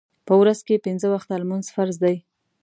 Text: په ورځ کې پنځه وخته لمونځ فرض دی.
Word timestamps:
په 0.27 0.33
ورځ 0.41 0.59
کې 0.67 0.83
پنځه 0.85 1.07
وخته 1.13 1.33
لمونځ 1.41 1.65
فرض 1.75 1.95
دی. 2.03 2.17